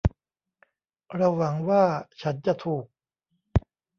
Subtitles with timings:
[1.15, 1.83] เราหวังว่า
[2.21, 2.85] ฉันจะถูก